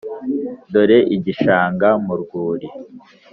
[0.71, 2.67] dore igishanga mu rwuri